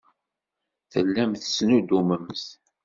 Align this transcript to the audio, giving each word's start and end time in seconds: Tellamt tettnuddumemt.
Tellamt 0.91 1.39
tettnuddumemt. 1.41 2.43